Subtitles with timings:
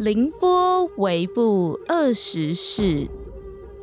[0.00, 3.06] 凌波微步二十世，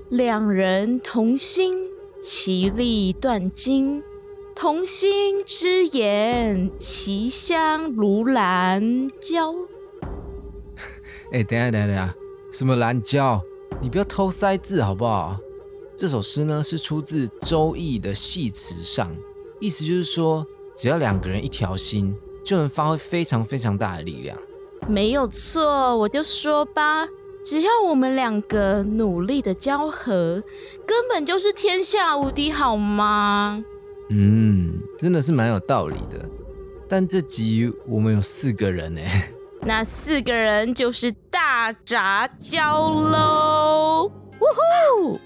[0.09, 4.01] 两人同心，其利断金。
[4.55, 9.53] 同心之言，其香如兰椒。
[11.31, 12.15] 哎，等下等下等下，
[12.51, 13.39] 什么兰椒？
[13.79, 15.37] 你不要偷塞字好不好？
[15.95, 19.15] 这首诗呢是出自《周易》的系辞上，
[19.59, 24.35] 意思就是说，只要两个人一条心，就能发挥非常非常大的力量。
[24.87, 27.07] 没有错，我就说吧，
[27.43, 30.41] 只要我们两个努力的交合，
[30.85, 33.63] 根本就是天下无敌，好吗？
[34.09, 36.25] 嗯，真的是蛮有道理的。
[36.89, 39.01] 但这集我们有四个人呢，
[39.63, 44.09] 那四个人就是大杂交喽！
[44.39, 45.19] 呜呼！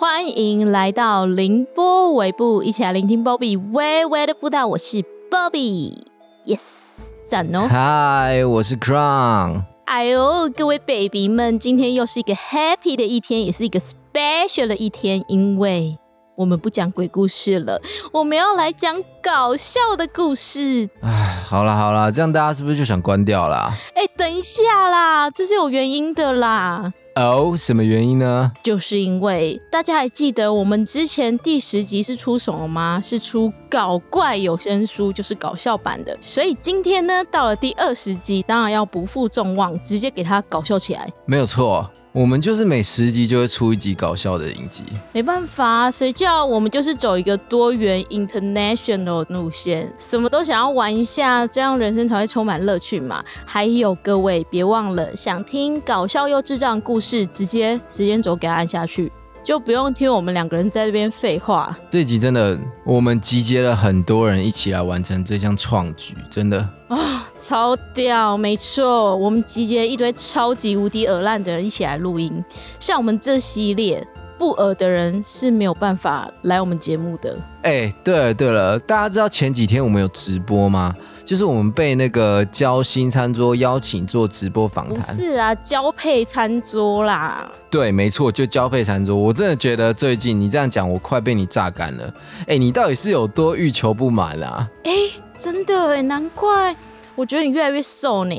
[0.00, 4.66] 欢迎来到凌波尾部，一起来聆听 Bobby 微微的步道。
[4.66, 7.68] 我是 Bobby，Yes，赞哦！
[7.68, 9.64] 嗨，我是 Crown。
[9.84, 15.98] 哎呦，各位 baby 们，今天又是一个 happy 的一天，也是一个 special 的一天，因为
[16.34, 20.88] 我们不讲鬼故事了，我们要来讲搞笑的故事。
[21.02, 23.70] 哎，好了好了，这样大家是不是就想关掉了？
[23.94, 26.94] 哎，等一下啦，这是有原因的啦。
[27.16, 28.52] 哦，什么原因呢？
[28.62, 33.00] 就是因为大家还记得我们之前第十集是出什么吗？
[33.04, 36.16] 是出搞怪有声书，就是搞笑版的。
[36.20, 41.12] 所以今天呢，到了第二十集，当然要不负众望，直接给它搞笑起来。
[41.26, 41.90] 没有错。
[42.12, 53.24] 我们就是每十集就会出一集搞笑的影集，没办法，谁叫我们就是走一个多元 international 路线，什么都想要玩一下，这样人生才会充满乐趣嘛。
[53.46, 59.12] 还有各位，别忘了想听搞笑又智障故事，直接时间轴给它按下去。
[59.42, 61.76] 就不用听我们两个人在这边废话。
[61.88, 66.58] 这集真的，我们集结了很多人一起来完成这项创举，真的
[66.88, 68.36] 啊，超屌！
[68.36, 72.44] 没错，我们集结一堆超级无敌耳烂的人一起来录音。
[72.78, 74.06] 像我们这系列
[74.40, 77.38] 不耳的人是没有办法来我们节目的。
[77.60, 80.96] 哎，对了对了，大家知道前几天我们有直播吗？
[81.26, 87.46] 就是我们被那个交心餐桌邀请做直播访谈，不是啦，交配餐桌啦。
[87.70, 89.14] 对，没错，就交配餐桌。
[89.14, 92.10] 我真的觉得最近你这样讲，我快被你榨干了。
[92.46, 94.66] 哎，你到底是有多欲求不满啊？
[94.84, 94.90] 哎，
[95.36, 96.74] 真的哎，难怪
[97.14, 98.34] 我觉得你越来越瘦呢。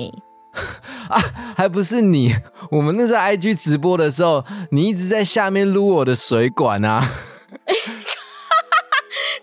[1.12, 1.22] 啊，
[1.56, 2.34] 还不是你？
[2.72, 7.02] 我们那时候 IG 直播的时候，你一直在下面撸我的水管啊。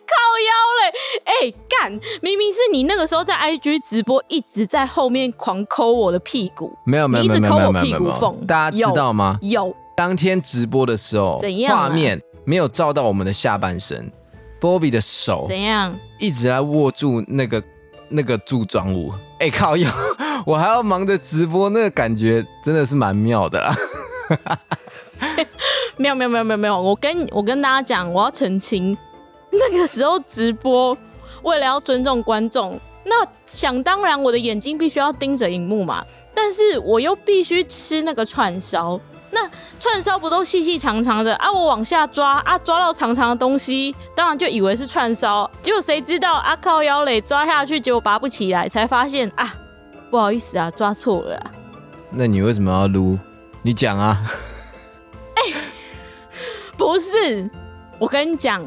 [0.06, 0.92] 靠腰嘞
[1.24, 1.30] 哎，
[1.68, 1.92] 干！
[2.22, 6.76] 明明是你那个时候在 IG 直播，一直在后面狂抠我的屁股。
[6.84, 8.36] 没有没有没有没有没有没有。
[8.46, 9.38] 大家知道吗？
[9.42, 9.74] 有。
[9.96, 11.76] 当天直播的时候，怎样？
[11.76, 14.10] 画面没有照到我们的下半身。
[14.60, 15.96] Bobby 的手怎样？
[16.18, 17.62] 一直在握住那个
[18.08, 19.12] 那个柱状物。
[19.40, 19.76] 哎靠！
[19.76, 19.88] 要
[20.48, 23.74] 我还要忙着直播，那个感觉真的是蛮妙的啦。
[25.98, 26.80] 没有没有没有没有没有。
[26.80, 28.96] 我跟我跟大家讲，我要澄清，
[29.50, 30.96] 那个时候直播。
[31.42, 36.02] 为了要尊重观众，那想当然我的眼睛必须要盯着荧幕嘛。
[36.34, 38.98] 但是我又必须吃那个串烧，
[39.30, 39.46] 那
[39.78, 41.52] 串烧不都细细长长的啊？
[41.52, 45.48] 我往下抓啊，抓到长长的东西，当然就以为是串烧。
[45.60, 46.56] 结果谁知道啊？
[46.56, 49.54] 靠腰嘞，抓下去结果拔不起来，才发现啊，
[50.10, 51.50] 不好意思啊，抓错了。
[52.10, 53.18] 那你为什么要撸？
[53.62, 54.16] 你讲啊。
[55.34, 55.42] 哎，
[56.76, 57.50] 不是，
[57.98, 58.64] 我跟你讲。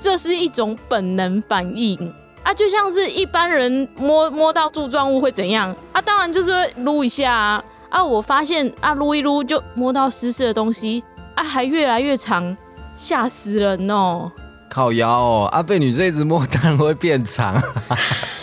[0.00, 1.96] 这是一种本能反应
[2.42, 6.02] 啊，就像是一般人摸摸到柱状物会怎样啊？
[6.02, 7.64] 当然就是撸一下啊！
[7.88, 11.04] 啊，我发现啊，撸一撸就摸到湿湿的东西
[11.36, 12.56] 啊，还越来越长，
[12.96, 14.32] 吓死人哦！
[14.68, 17.54] 靠腰哦，啊，被女生一直摸，当然会变长。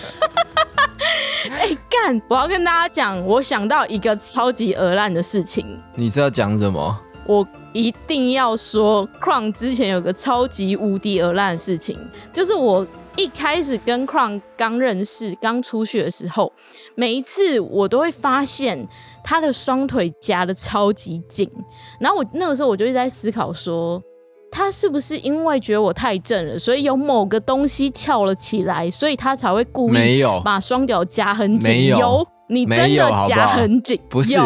[2.29, 5.65] 我要跟大家讲，我想到一个超级鹅烂的事情。
[5.95, 6.99] 你是要讲什么？
[7.27, 7.47] 我。
[7.71, 11.95] 一定要说，Crown 之前有个超级无敌鹅烂的事情，
[12.33, 16.51] 就是我一开始跟 Crown 刚认识、刚出去的时候，
[16.95, 18.87] 每一次我都会发现
[19.23, 21.47] 他的双腿夹的超级紧，
[21.99, 24.01] 然后我那个时候我就一直在思考说，
[24.51, 31.87] 他是不是因为觉得我太正了，所以有某个东西翘了起来，所以他才会故意把双脚夹很紧？
[31.87, 33.99] 有，你真的夹很紧？
[34.09, 34.37] 不是。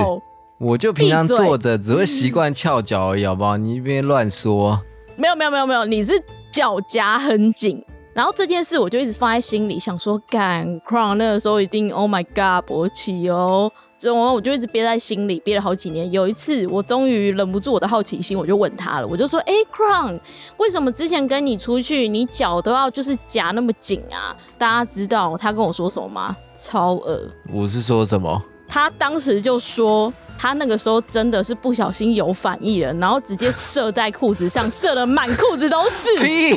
[0.60, 3.58] 我就平常坐着，只会习惯翘脚而已，好不好？
[3.58, 4.82] 你别乱说。
[5.18, 6.14] 没有没有没有没有，你是
[6.52, 7.84] 脚夹很紧，
[8.14, 13.70] 然后这件事我就一直放在心里，想说干 crown 那个时候一定 oh my god 勃起哦，
[14.12, 16.12] 然后我就一直憋在心里，憋了好几年。
[16.12, 20.20] 有一次，我终于忍不住我的好奇心，我就问他了，我就说：“哎，Crown，
[20.58, 26.36] 为什么之前跟你出去，你脚都要就是夹那么紧啊？”大家知道他跟我说什么吗？
[26.56, 27.22] 超恶。
[27.52, 28.42] 我是说什么？
[28.68, 36.16] 他当时就说，他那个时候真的是不小心有反应了，然后直接射在裤子上， 射的满裤子都是。
[36.18, 36.56] 屁！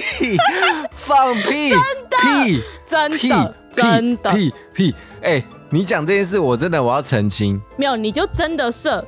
[0.93, 1.71] 放屁！
[2.87, 3.19] 真的！
[3.19, 3.29] 屁！
[3.29, 3.55] 真的！
[3.71, 4.33] 真的！
[4.33, 4.95] 屁屁！
[5.21, 7.61] 哎，你讲这件事，我真的我要澄清。
[7.77, 9.05] 没有，你就真的射，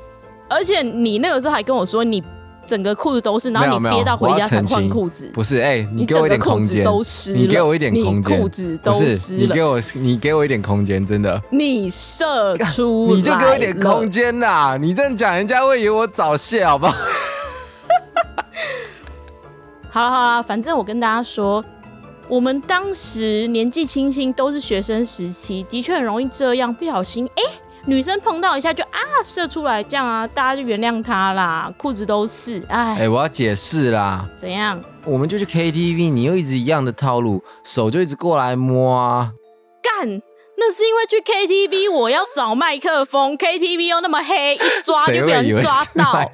[0.49, 2.23] 而且你那个时候还跟我说你。
[2.69, 5.31] 整个裤子都是，然后你憋到回家才换裤子。
[5.33, 6.85] 不是，哎，你给我一点空间，
[7.35, 9.41] 你给我一点空间，裤子都湿了。
[9.41, 11.43] 你给我，你给我一点空间，真的。
[11.49, 14.77] 你射出，你就给我一点空间啦！
[14.79, 16.93] 你这样讲，人家会以为我早泄，好不好？
[19.89, 21.65] 好了好了，反正我跟大家说，
[22.29, 27.43] 我们当时年纪轻轻，都是学生时期，的确很容易这样，不小心哎。
[27.87, 34.79] 女生碰到一下就啊射出来，这样啊，大家就原谅他啦，裤子都是，哎哎，我要解释啦，怎样？
[35.07, 39.33] 我们就去 KTV，你又一直一样的套路，手就一直过来摸啊，
[39.83, 40.21] 干，
[40.59, 46.31] 那是因为去 KTV 我要找麦克风，KTV 又那么黑，一抓就被人抓到。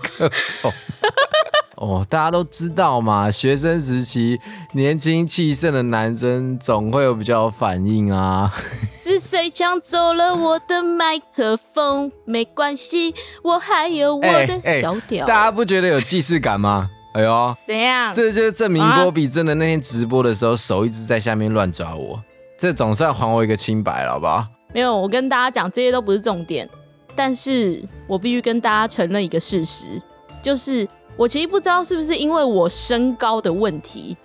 [1.85, 4.41] 哦，大家都知道嘛，学生时期
[4.73, 8.51] 年轻气盛的男生总会有比较有反应啊。
[8.97, 12.11] 是谁抢走了我的麦克风？
[12.25, 15.27] 没关系，我还有我的小屌。
[15.27, 16.91] 大家不觉得有既视感吗？
[17.13, 18.13] 哎呦，怎样？
[18.13, 22.21] 这就是证明波比真的那天直播的时候手一直在下面乱抓我，
[22.59, 24.47] 这总算还我一个清白了，好不好？
[24.73, 26.69] 没有，我跟大家讲，这些都不是重点，
[27.15, 30.01] 但是我必须跟大家承认一个事实，
[30.41, 30.89] 就是。
[31.17, 34.17] 我其实不知道是不是因为我身高的问题，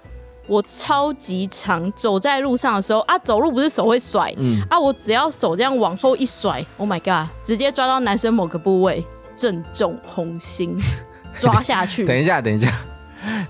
[0.48, 9.06] 我超级长，走在路上的时候啊，走路不是手会甩，嗯啊，我只要手这样往后一甩，Oh my god，直接抓到男生某个部位，
[9.36, 10.76] 正中红心，
[11.40, 12.06] 抓下去。
[12.06, 12.72] 等一下，等一下，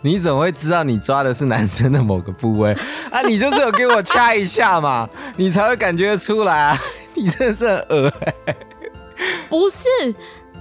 [0.02, 2.74] 你怎么会知道你抓的是男生的某个部位
[3.10, 3.22] 啊？
[3.22, 6.78] 你就只有给我掐一下嘛，你才会感觉出来啊！
[7.16, 8.12] 你真的是很恶
[9.48, 9.86] 不是。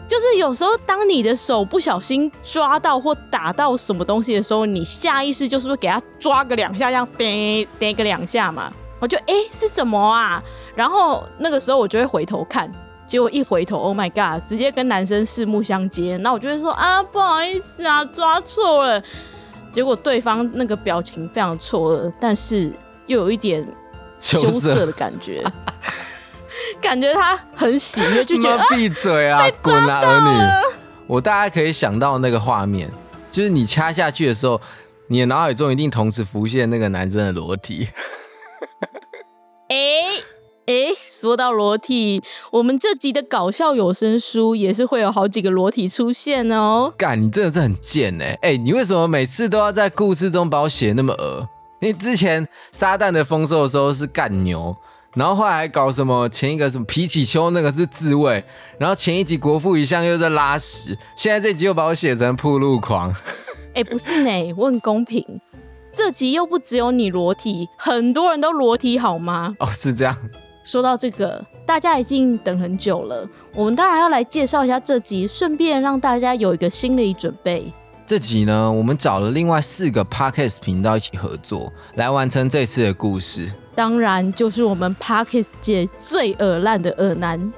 [0.08, 8.72] 就是有时候，当你的手不小心抓到或打到什么东西的时候，你下意识就是不是给他抓个两下，这样叮叮个两下嘛？
[9.00, 10.42] 我就哎是什么啊？
[10.74, 12.72] 然后那个时候我就会回头看，
[13.06, 14.42] 结果一回头，Oh my god！
[14.48, 19.02] 直接跟男生四目相接，那我就会说啊不好意思啊，抓错了。
[19.70, 22.72] 结果对方那个表情非常错愕，但是
[23.06, 23.64] 又有一点
[24.18, 25.44] 羞涩的感觉。
[26.80, 30.76] 感觉他很喜悦，就觉得闭嘴啊，滚啊，儿女！
[31.06, 32.90] 我大概可以想到那个画面，
[33.30, 34.60] 就是你掐下去的时候，
[35.08, 37.88] 你的脑海中一定同时浮现那个男生的裸体。
[39.68, 39.76] 哎
[40.66, 46.92] 哎，说到裸体，我们这集的搞笑有声书也是会有好几个裸体出现哦。
[46.98, 48.38] 干，你真的是很贱哎！
[48.42, 51.48] 哎，你为什么每次都要在故事中把我写那么恶？
[51.80, 54.76] 你之前撒旦的丰收的时候是干牛。
[55.14, 56.28] 然后后来还搞什么？
[56.28, 58.44] 前一个什么皮起丘那个是自慰，
[58.78, 63.14] 然后前一集国父一向又在拉屎，现在这集又把我写成铺路狂。
[63.74, 65.24] 哎，不是呢，我很公平，
[65.92, 69.56] 这集又不只有你裸体，很多人都裸体好吗？
[69.60, 70.16] 哦，是这样。
[70.62, 77.72] 说到这个，大家已经等很久了，我们当然要来介绍一下这集，顺便让大家有一个心理准备。
[78.04, 83.50] 这集呢，我们找了另外四个 podcast 频道一起合作，来完成这次的故事。
[83.78, 87.52] 当然，就是我们 Parkes 界最耳烂的耳男，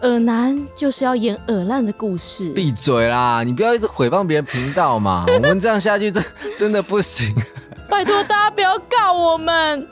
[0.00, 2.48] 耳男就是要演耳烂的故事。
[2.52, 3.44] 闭嘴啦！
[3.44, 6.24] 你不要一直诽谤别人频道嘛， 我们这样下去真
[6.58, 7.32] 真的不行。
[7.88, 9.86] 拜托大家不要告我们。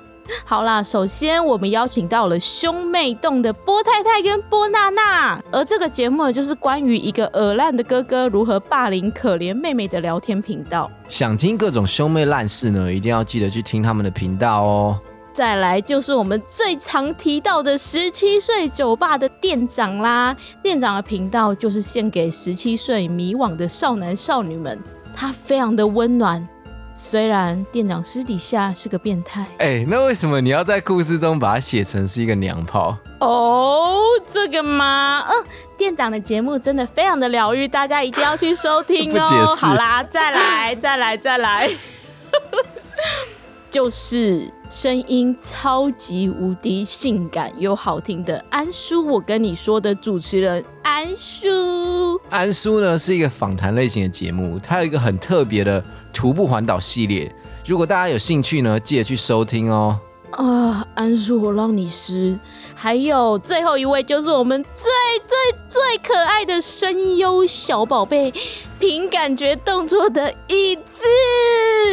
[0.45, 10.91] 好啦，首先我们邀请到了兄妹洞的波太太跟波娜娜，而这个节目就是关于一个耳烂的哥哥如何霸凌可怜妹妹的聊天频道。
[11.09, 15.01] 想听各种兄妹烂事呢，一定要记得去听他们的频道哦。
[15.33, 24.79] 再来就是我们最常提到的十七岁酒吧的店长啦，店长的频道就是献给十七岁迷惘的少男少女们，
[25.15, 26.47] 他非常的温暖。
[26.93, 32.99] 虽然店长私底下是个变态，哎，那为什么你要在故事中把它写成是一个娘炮？
[33.21, 33.97] 哦，
[34.27, 35.25] 这个吗？
[35.27, 35.47] 嗯，
[35.79, 39.47] 店长的节目真的非常的疗愈，大家一定要去收听哦。
[39.63, 41.71] 好啦，再来，再来，再来。
[43.71, 52.21] 就是声音超级无敌性感又好听的安叔，我跟你说的主持人安叔。
[52.31, 57.33] 安叔呢是一个访谈类型的节目，它有一个很特别的徒步环岛系列。
[57.65, 60.01] 如果大家有兴趣呢，记得去收听哦。
[60.33, 62.39] 啊，安叔，我让你失。
[62.75, 64.91] 还有最后一位就是我们最
[65.27, 65.37] 最
[65.69, 68.33] 最可爱的声优小宝贝，
[68.81, 71.03] 凭感觉动作的椅子。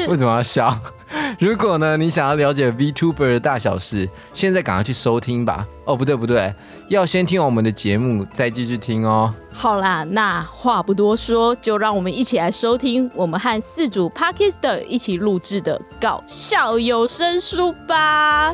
[0.07, 0.75] 为什么要笑？
[1.39, 5.65] 如果呢，你想要了解 VTuber 的大小事，现在赶快去收听吧。
[5.85, 6.53] 哦，不对不对，
[6.89, 9.33] 要先听我们的节目，再继续听哦。
[9.53, 18.53] 好啦，那话不多说，就让我们一起来收听我们和四组 Parkister 一起录制的搞笑有声书吧。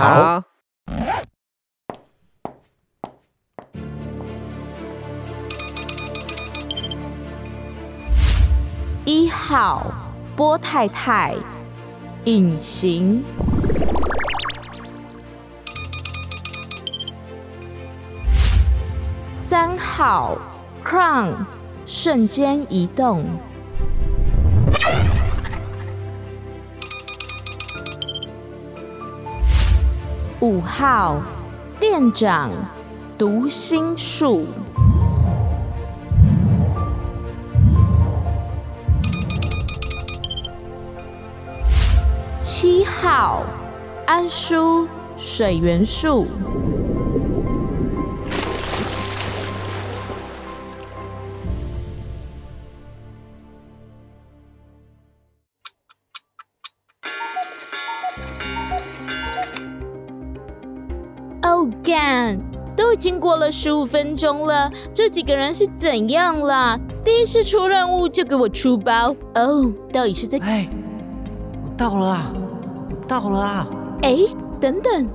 [0.00, 0.42] 好，
[9.04, 9.92] 一号
[10.34, 11.34] 波太太
[12.24, 13.22] 隐形，
[19.26, 20.38] 三号
[20.82, 21.44] Crown
[21.84, 23.26] 瞬间移动，
[30.42, 31.22] 五号
[31.78, 32.50] 店长
[33.18, 34.46] 读心术。
[42.40, 43.42] 七号
[44.06, 46.26] 安叔水元素，
[63.62, 66.80] 十五分钟了，这几个人是怎样啦？
[67.04, 70.66] 第一次出任务就给我出包哦，到底是在哎，
[71.62, 72.32] 我到了啊，
[72.88, 73.66] 我到了啊！
[74.00, 74.16] 哎，
[74.58, 75.06] 等等，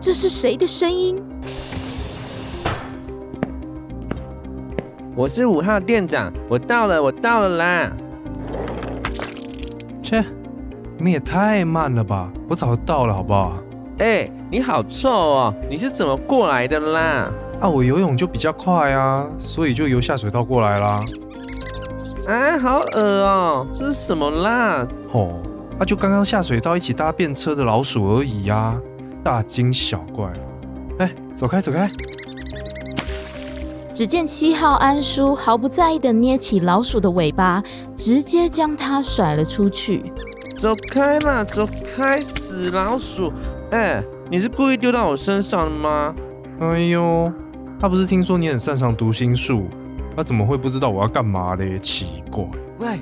[0.00, 1.22] 这是谁的声音？
[5.14, 7.92] 我是五号店长，我到了，我到了啦！
[10.02, 10.24] 切，
[10.96, 12.28] 你们也太慢了吧！
[12.48, 13.56] 我早就到了，好不好？
[14.00, 15.54] 哎、你好臭哦！
[15.70, 17.30] 你是怎么过来的啦？
[17.60, 21.00] 啊，我游泳就比较快啊，所以就游下水道过来啦。
[22.28, 23.66] 啊，好恶哦！
[23.72, 24.86] 这是什么啦？
[25.12, 25.40] 吼、
[25.78, 28.78] 啊，就刚刚下水道一起搭便车的老鼠而已呀、
[29.24, 30.32] 大惊小怪。
[30.98, 31.88] 哎，走开，走开！
[33.92, 37.60] 只见七号安叔毫不在意的捏起老鼠的尾巴，
[37.96, 40.12] 直接将它甩了出去。
[40.54, 42.18] 走开啦，走开！
[42.20, 43.32] 死老鼠！
[43.72, 44.00] 哎、
[44.30, 46.14] 你是故意丢到我身上的吗？
[46.60, 47.32] 哎呦，
[47.80, 49.68] 他不是听说你很擅长读心术，
[50.16, 51.78] 他怎么会不知道我要干嘛嘞？
[51.78, 52.44] 奇怪。
[52.78, 52.98] 喂，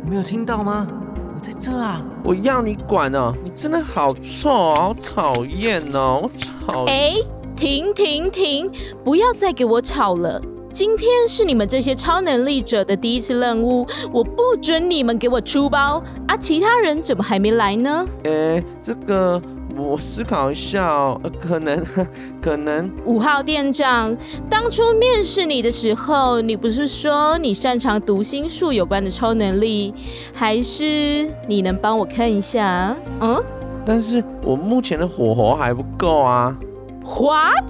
[0.00, 0.86] 你没有听到吗？
[1.34, 2.00] 我在这啊！
[2.22, 3.34] 我要你管哦！
[3.42, 6.20] 你真的好臭哦，好讨厌哦！
[6.22, 6.30] 我
[6.64, 7.14] 讨哎，
[7.56, 8.70] 停停停！
[9.02, 10.40] 不要再给我吵了！
[10.70, 16.36] 今天是你们这些超能力者的第一次任务，我不准你们给我出包啊！
[16.36, 18.06] 其他人怎么还没来呢？
[18.24, 19.42] 哎、这个
[19.76, 21.82] 我思考一下哦，呃、可能
[22.40, 24.16] 可能五号店长，
[24.48, 29.94] 当初面试你的时候，你不是说你擅长读心术有关的超能力，
[30.34, 32.94] 还是你能帮我看一下？
[33.20, 33.42] 嗯
[33.84, 36.56] 但是我目前的火候还不够啊。
[37.04, 37.68] ，What？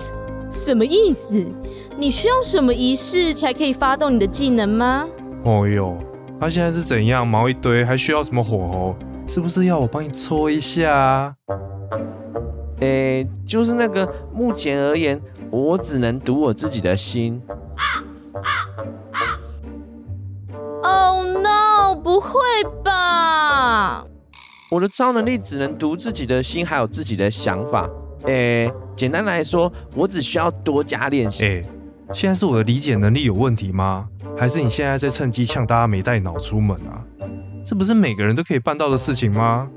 [0.51, 1.43] 什么意思？
[1.97, 5.07] 你需要什么仪式才可以发动你的技能吗？
[5.45, 5.97] 哦呦，
[6.39, 8.95] 他现在是怎样毛一堆，还需要什么火候？
[9.27, 11.35] 是不是要我帮你搓一下啊？
[12.81, 15.21] 诶，就是那个，目前而言，
[15.51, 17.41] 我只能读我自己的心。
[20.83, 21.95] Oh no！
[21.95, 22.31] 不会
[22.83, 24.05] 吧？
[24.71, 27.89] 我的超能力只能读自己的心，还有自己的想法。
[28.25, 31.45] 诶，简单来说，我只需要多加练习。
[31.45, 31.65] 诶、
[32.13, 34.09] 现在是我的理解能力有问题吗？
[34.37, 37.05] 还是你现在在趁机呛大家没带脑出门啊？
[37.65, 39.69] 这不是每个人都可以办到的事情吗？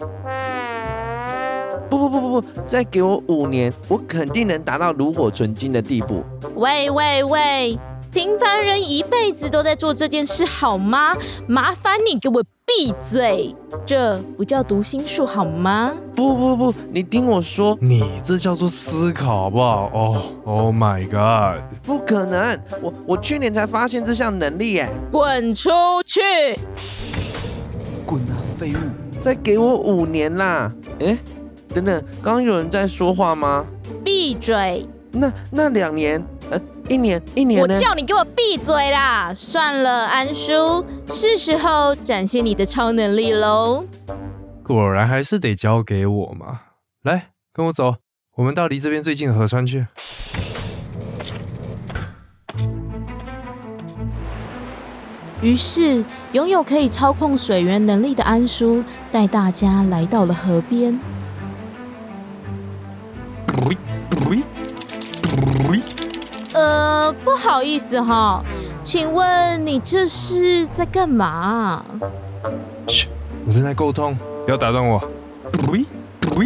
[1.90, 6.24] 不不不不不，再给我五年，我肯定能达到炉火纯青的地步。
[6.56, 7.80] 喂喂喂！
[8.12, 11.14] 平凡人一辈子都在做这件事，好吗？
[11.48, 13.54] 麻烦你给我闭嘴！
[13.86, 15.94] 这不叫读心术好吗？
[16.16, 19.92] 不不不，你听我说，你这叫做思考，好不好？
[19.94, 21.62] 哦、oh, my god！
[21.86, 22.58] 不可能！
[22.82, 25.70] 我我去年才发现这项能力，耶，滚出
[26.06, 26.22] 去！
[28.06, 28.78] 滚啊，废物！
[29.20, 30.72] 再给我五年啦！
[31.02, 31.18] 哎，
[31.76, 33.66] 等等，刚刚有人在说话吗？
[34.02, 34.88] 闭嘴！
[35.12, 37.68] 那那两年，呃，一年一年我？
[37.76, 39.34] 叫你给我闭嘴啦！
[39.36, 43.84] 算了，安叔，是时候展现你的超能力喽。
[44.64, 46.62] 果然还是得交给我嘛。
[47.04, 47.96] 来，跟我走，
[48.38, 49.86] 我们到离这边最近的河川去。
[55.42, 60.98] 于是，拥有可以操控水源能力的安叔带大家来到了河边。
[66.54, 68.42] 呃，不好意思哈，
[68.82, 71.84] 请问你这是在干嘛？
[72.88, 73.08] 嘘，
[73.46, 75.04] 我正在沟通，不要打断我。
[76.34, 76.46] 我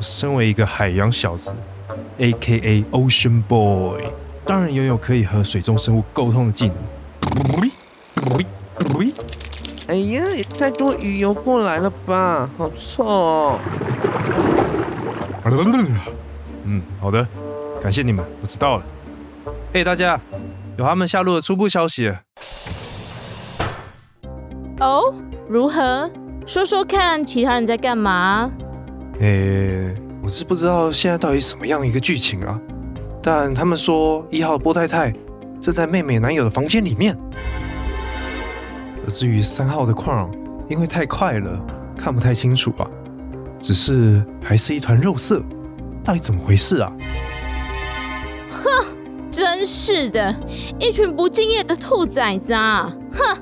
[0.00, 1.52] 身为一个海洋小子
[2.18, 2.84] ，A.K.A.
[2.90, 4.04] Ocean Boy，
[4.44, 6.76] 当然拥有可以和水中生物沟通的技能。
[9.86, 13.58] 哎呀，也太多鱼游过来了吧，好臭哦！
[16.64, 17.26] 嗯，好的，
[17.80, 18.84] 感谢你们，我知道了。
[19.72, 20.18] 哎，大家，
[20.76, 22.20] 有他们下落的初步消息了。
[24.80, 25.14] 哦，
[25.48, 26.10] 如何？
[26.46, 28.50] 说说看，其他人在干嘛？
[29.20, 32.60] 诶，我是不知道现在到底什么样一个剧情啊，
[33.22, 35.12] 但他们说一号波太太
[35.60, 37.16] 正在妹妹男友的房间里面，
[39.06, 40.30] 而至于三号的矿，
[40.68, 41.60] 因为太快了，
[41.96, 42.86] 看不太清楚啊，
[43.58, 45.42] 只是还是一团肉色，
[46.04, 46.92] 到底怎么回事啊？
[48.50, 48.86] 哼，
[49.30, 50.34] 真是的，
[50.78, 52.94] 一群不敬业的兔崽子啊！
[53.12, 53.38] 哼，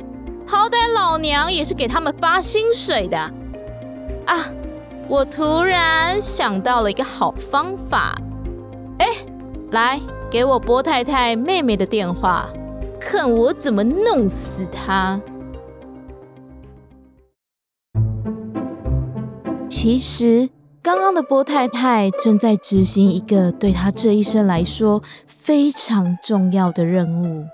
[0.46, 4.48] 好歹老娘也是给他们发薪水的啊！
[5.08, 8.16] 我突然想到了一个好方法，
[8.98, 9.06] 哎，
[9.72, 10.00] 来，
[10.30, 12.48] 给我波太太妹妹的电话，
[13.00, 15.20] 看我怎么弄死她。
[19.68, 20.48] 其实，
[20.84, 27.46] 刚刚的波太太正在执行一个对她这一生来说非常重要的任务。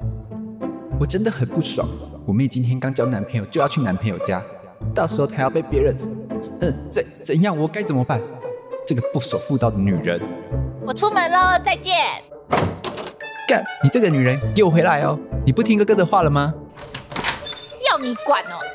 [0.99, 1.87] 我真的很不爽，
[2.27, 4.43] 我妹今天刚交男朋友就要去男朋友家，
[4.95, 5.95] 到时候她要被别人……
[6.63, 7.55] 嗯，怎怎样？
[7.55, 8.19] 我该怎么办？
[8.87, 10.19] 这个不守妇道的女人！
[10.87, 11.95] 我出门喽，再见。
[13.47, 13.63] 干！
[13.85, 15.19] 你这个女人，给我回来哦！
[15.45, 16.55] 你不听哥哥的话了吗？
[17.91, 18.68] 要你管哦，男！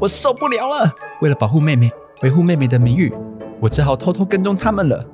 [0.00, 0.94] 我受不了了！
[1.20, 1.90] 为了保护妹妹，
[2.22, 3.12] 维护妹妹的名誉，
[3.58, 5.04] 我只好偷偷跟踪他们了。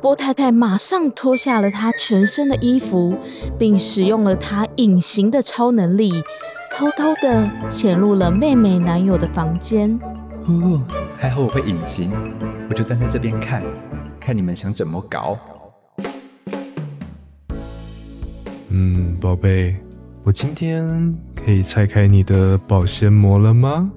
[0.00, 3.18] 波太太马上脱下了她全身的衣服，
[3.58, 6.22] 并使用了她隐形的超能力，
[6.70, 10.00] 偷偷的潜入了妹妹男友的房间。
[10.42, 10.80] 呼，
[11.18, 12.10] 还好我会隐形，
[12.70, 13.62] 我就站在这边看，
[14.18, 15.36] 看你们想怎么搞。
[18.70, 19.76] 嗯，宝贝，
[20.28, 23.90] 我今天可以拆开你的保鲜膜了吗？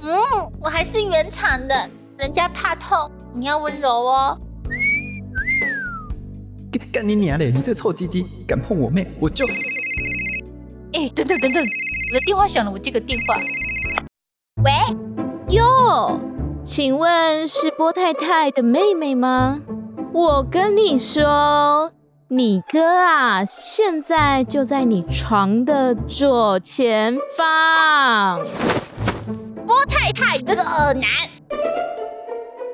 [0.00, 0.12] 嗯，
[0.60, 1.74] 我还是原厂的，
[2.16, 4.38] 人家怕痛，你要温柔哦。
[6.92, 7.50] 干你娘嘞！
[7.50, 9.44] 你这臭鸡鸡，敢碰我妹，我就……
[10.92, 13.36] 哎，等等等等，我的电话响了，我接个电话。
[14.62, 14.70] 喂，
[15.48, 16.20] 哟，
[16.62, 19.60] 请问是波太太的妹妹吗？
[20.12, 21.90] 我跟你说，
[22.34, 28.40] 你哥啊，现在就在你床的左前方。
[29.66, 31.04] 波太太，这个恶男！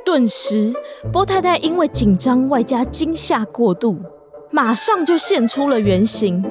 [0.05, 0.73] 顿时，
[1.13, 3.99] 波太太因为紧张外加惊吓过度，
[4.53, 6.49] 马上就现出了原形。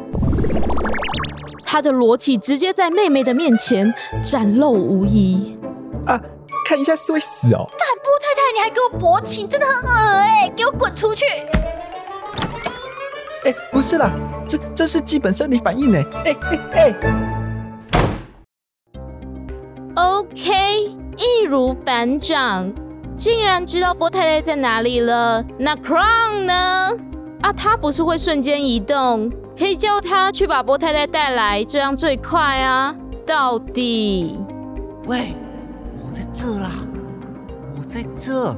[1.65, 5.57] 她的裸体直接在妹妹的面前展露无遗。
[6.05, 6.19] 啊！
[6.65, 7.63] 看一下是会死哦！
[7.69, 10.51] 干波太太，你还给我勃起，真的很恶哎！
[10.53, 11.23] 给我滚出去！
[13.47, 14.11] 哎，不是啦，
[14.45, 16.03] 这这是基本生理反应呢。
[16.25, 16.93] 哎哎哎
[19.95, 20.51] ！OK，
[21.15, 22.73] 易如反掌。
[23.15, 25.41] 竟然知道波太太在哪里了？
[25.57, 26.89] 那 Crown 呢？
[27.41, 32.93] 啊，他不是会瞬间移动，可以叫他去把波太太带来，这样最快啊！
[33.25, 34.37] 到底？
[35.05, 35.33] 喂，
[36.03, 36.69] 我在这啦，
[37.79, 38.53] 我在这。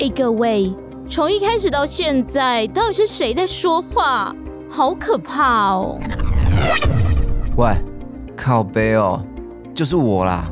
[0.00, 0.72] 哎，各位，
[1.08, 4.34] 从一开始到现在，到底是谁在说话？
[4.68, 5.98] 好可怕哦！
[7.56, 7.72] 喂，
[8.36, 9.24] 靠背哦，
[9.74, 10.50] 就是我啦。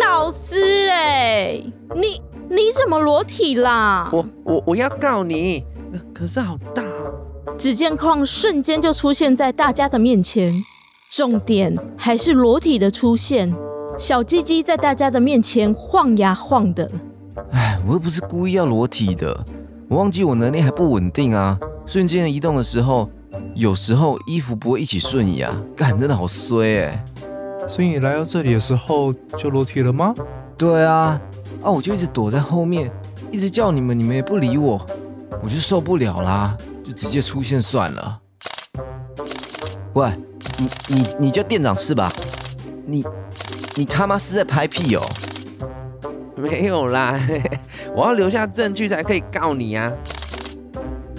[0.00, 4.10] 老师嘞，你你怎么裸体啦？
[4.12, 5.64] 我我我要告你，
[6.12, 6.82] 可是好大。
[7.56, 10.52] 只见矿瞬间就出现在大家的面前，
[11.10, 13.54] 重点还是裸体的出现，
[13.98, 16.88] 小鸡鸡在大家的面前晃呀晃的。
[17.50, 19.44] 哎，我又不是故意要裸体的，
[19.88, 23.10] 我忘记我能力还不稳定啊，瞬间移动的时候，
[23.56, 27.04] 有时候衣服不会一起瞬移啊，干真的好衰哎。
[27.66, 30.14] 所以你来到这里的时候就裸体了吗？
[30.56, 31.20] 对啊，
[31.64, 32.88] 啊我就一直躲在后面，
[33.32, 34.80] 一直叫你们，你们也不理我，
[35.42, 38.20] 我就受不了啦，就直接出现算了。
[39.94, 40.08] 喂，
[40.56, 42.12] 你你你叫店长是吧？
[42.86, 43.04] 你
[43.78, 45.02] 你他妈是在拍屁哦！
[46.34, 47.60] 没有啦，嘿 嘿
[47.94, 49.92] 我要留下证据才可以告你啊！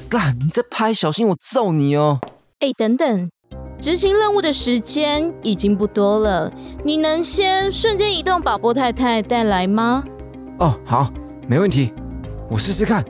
[0.09, 2.19] 干，你在拍，小心我揍你哦！
[2.59, 3.31] 哎，等等，
[3.79, 6.51] 执行任务的时间已经不多了，
[6.83, 10.03] 你能先瞬间移动把波太太带来吗？
[10.59, 11.09] 哦，好，
[11.47, 11.93] 没问题，
[12.49, 13.01] 我试试看。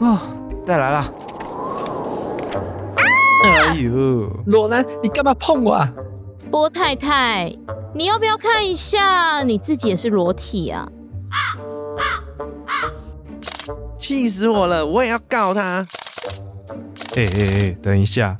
[0.00, 0.18] 哦，
[0.64, 1.12] 带来了。
[3.46, 5.92] 哎呦，裸男，你干嘛碰我啊？
[6.50, 7.54] 波太太，
[7.94, 10.88] 你要不要看一下你自己也是裸体啊？
[13.96, 14.84] 气死我了！
[14.84, 15.86] 我也要告他。
[17.16, 18.36] 哎哎哎，等一下，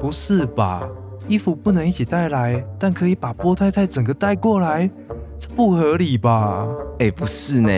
[0.00, 0.82] 不是吧？
[1.28, 4.90] 衣服不能一起带来，但可以把波太太整个带过来，
[5.38, 6.66] 这不合理吧？
[6.98, 7.70] 哎，不是呢，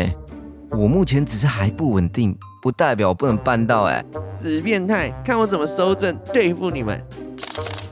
[0.71, 3.85] 我目前只是还不稳定，不代表我不能办到。
[3.85, 7.03] 哎，死变态，看我怎么收正对付你们！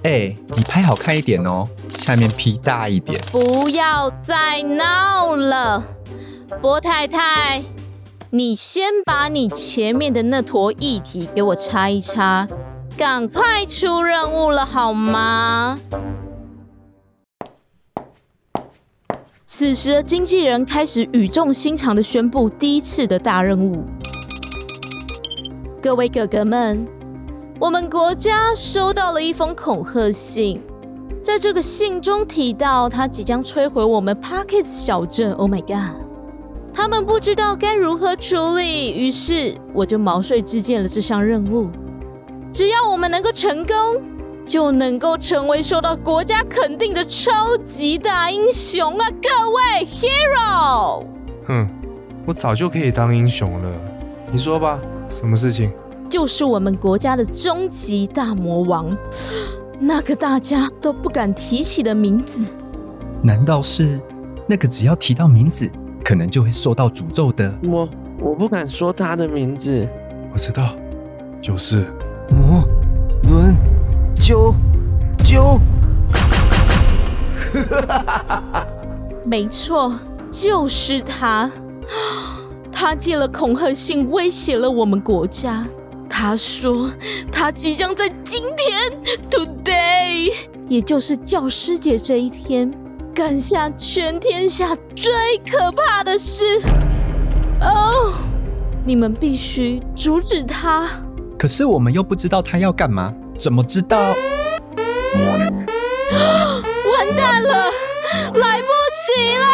[0.04, 1.66] 哎、你拍好看一点哦，
[1.98, 3.20] 下面 P 大一点。
[3.32, 5.82] 不要再闹了，
[6.60, 7.62] 波太太，
[8.30, 12.46] 你先把你前面的那坨液体给我擦一擦，
[12.96, 15.80] 赶快出任务了好吗？
[19.48, 23.84] 此时经纪人开始语重心长的宣布第一次的大任务。
[25.80, 26.84] 各位哥哥们，
[27.60, 30.60] 我们国家收到了一封恐吓信，
[31.22, 35.32] 在这个信中提到，他即将摧毁我们 Pocket 小镇。
[35.34, 36.02] Oh my god！
[36.74, 41.70] 他们不知道该如何处理，于是我就毛遂自荐了这项任务。
[42.52, 43.76] 只要我们能够成功，
[44.46, 49.08] 就能够成为受到国家肯定的超级大英雄啊！
[49.10, 51.04] 各位 Hero，
[51.48, 51.68] 哼，
[52.24, 53.72] 我早就可以当英雄了。
[54.30, 54.78] 你说吧，
[55.10, 55.72] 什么事情？
[56.08, 58.96] 就是我们国家的终极大魔王，
[59.80, 62.54] 那个大家都不敢提起的名字。
[63.22, 64.00] 难道是
[64.46, 65.68] 那个只要提到名字，
[66.04, 67.52] 可能就会受到诅咒的？
[67.64, 67.88] 我
[68.20, 69.88] 我不敢说他的名字。
[70.32, 70.72] 我知道，
[71.42, 71.86] 就是
[72.30, 72.65] 魔轮
[74.26, 74.52] 啾
[75.22, 75.60] 啾，
[79.24, 79.92] 没错，
[80.32, 81.48] 就是他。
[82.72, 85.64] 他借了恐吓信威胁了我们国家。
[86.08, 86.90] 他说
[87.30, 90.32] 他即将在今天 （today），
[90.68, 92.68] 也就是教师节这一天，
[93.14, 95.14] 干下全天下最
[95.48, 96.60] 可怕的事。
[97.60, 98.12] 哦，
[98.84, 100.88] 你们必须阻止他。
[101.38, 103.98] 可是我们又不知道他要干嘛，怎么知道？
[106.92, 107.70] 完蛋了，
[108.34, 108.68] 来不
[109.06, 109.46] 及了！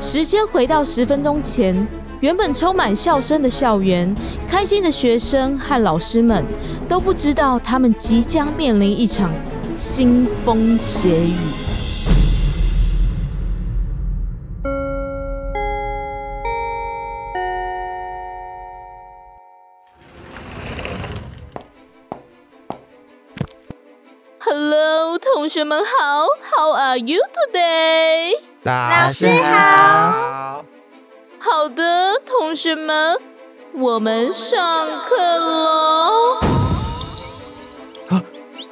[0.00, 1.86] 时间回到十分钟前，
[2.20, 4.14] 原本充满笑声的校园，
[4.48, 6.44] 开心的学生和老师们
[6.88, 9.32] 都不知道，他们即将面临一场
[9.74, 11.34] 腥风血雨。
[25.64, 28.32] 学们好，How are you today？
[28.64, 30.62] 老师好。
[31.38, 33.18] 好的，同学们，
[33.72, 34.60] 我们上
[35.00, 36.40] 课喽。
[38.10, 38.22] 啊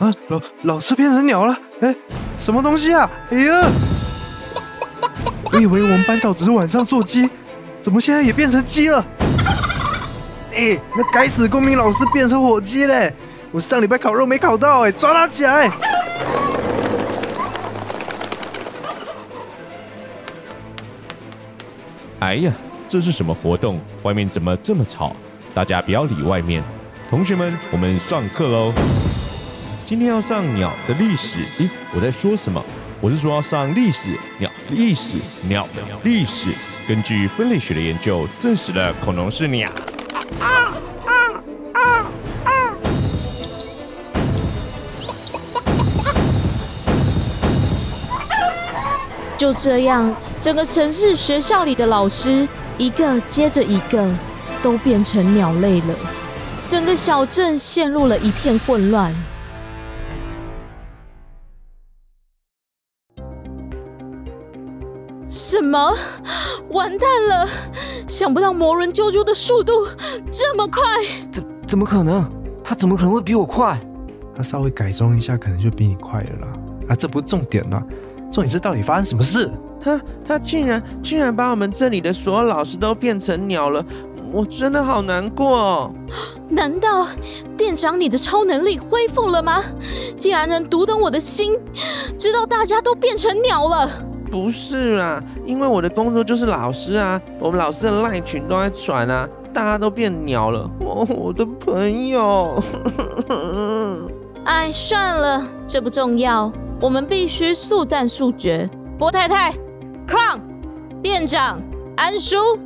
[0.01, 1.57] 啊，老老师变成鸟了！
[1.81, 1.97] 哎，
[2.39, 3.11] 什么东西啊？
[3.31, 3.67] 哎呀！
[5.51, 7.31] 我以为我们班导只是晚上做鸡，
[7.79, 9.03] 怎么现在也变成鸡了？
[10.55, 13.15] 哎，那该死的公民老师变成火鸡嘞！
[13.51, 15.73] 我上礼拜烤肉没烤到，哎，抓他起来！
[22.23, 22.53] 哎呀，
[22.89, 23.81] 这是什么活动？
[24.05, 25.17] 外面怎么这么吵？
[25.53, 26.63] 大家不要理外面。
[27.11, 28.73] 同学们，我们上课喽。
[29.85, 31.39] 今天要上鸟的历史。
[31.59, 32.65] 咦，我在说什么？
[33.01, 35.17] 我是说要上历史，鸟历史，
[35.49, 36.53] 鸟的历史。
[36.87, 39.69] 根据分类学的研究，证实了恐龙是鸟。
[49.43, 52.47] 就这样，整个城市学校里的老师
[52.79, 54.09] 一个接着一个
[54.63, 55.97] 都变成鸟类了，
[56.69, 59.13] 整个小镇陷入了一片混乱。
[65.29, 65.93] 什么？
[66.71, 67.49] 完蛋了！
[68.07, 69.89] 想不到魔人啾啾的速度
[70.31, 70.83] 这么快。
[71.33, 72.31] 怎怎么可能？
[72.63, 73.77] 他怎么可能会比我快？
[74.37, 76.49] 他稍微改装一下，可能就比你快了啦。
[76.91, 77.83] 啊，这不是重点啦，
[78.33, 79.49] 重点是到底发生什么事？
[79.79, 83.85] 他他竟然竟然把我们这里的所有老师都变成鸟了，
[84.33, 85.91] 我真的好难过哦。
[86.49, 87.07] 难道
[87.57, 89.63] 店长你的超能力恢复了吗？
[90.19, 91.59] 竟然能读懂我的心，
[92.17, 93.89] 知道大家都变成鸟了。
[94.31, 100.71] 不是啊，因为我的工作就是老师啊，我们老师的赖群都在传啊，大家都变鸟了。
[100.81, 102.63] 哦，我的朋友。
[104.45, 106.51] 哎，算了，这不重要，
[106.83, 108.69] 我们必须速战速决。
[108.99, 109.53] 波太太、
[110.05, 110.41] Crown
[111.01, 111.63] 店长、
[111.97, 112.59] 安叔，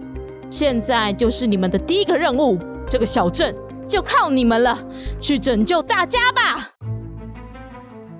[0.50, 3.54] 现在就是你们的第一个任务，这个小镇
[3.86, 4.78] 就靠你们了，
[5.20, 6.70] 去拯救大家吧！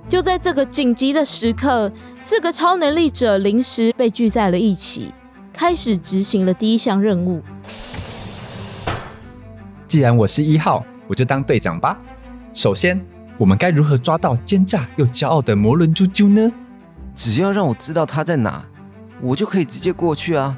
[0.07, 5.15] 就在这个紧急的时刻，四个超能力者临时被聚在了一起，
[5.51, 7.41] 开始执行了第一项任务。
[9.89, 11.99] 既然我是一号，我就当队长吧。
[12.53, 13.03] 首先，
[13.39, 16.53] 我们该如何抓到奸诈又骄傲的摩伦啾啾呢？
[17.15, 18.65] 只要让我知道他在哪，
[19.21, 20.57] 我就可以直接过去啊。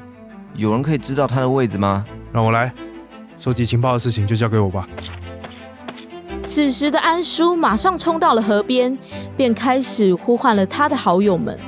[0.55, 2.05] 有人可以知道他的位置吗？
[2.31, 2.73] 让我来，
[3.37, 4.87] 收集情报的事情就交给我吧。
[6.41, 8.97] 此时的安叔马上冲到了河边，
[9.35, 11.59] 便开始呼唤了他的好友们。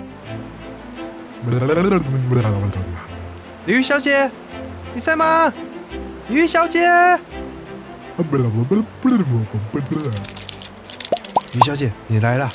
[3.66, 4.32] 李玉小姐，
[4.94, 5.52] 你在吗？
[6.30, 6.88] 李玉小姐，
[11.54, 12.50] 李小姐，你来了。